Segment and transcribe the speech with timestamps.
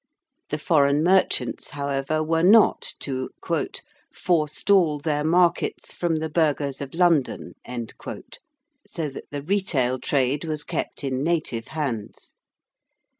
[0.49, 3.29] The foreign merchants, however, were not to
[4.11, 7.53] 'forestall their markets from the burghers of London,'
[8.83, 12.33] so that the retail trade was kept in native hands.